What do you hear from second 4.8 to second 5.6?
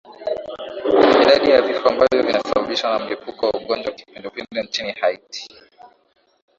haiti